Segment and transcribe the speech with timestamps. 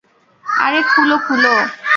[0.45, 1.53] আরে, খুলো খুলো।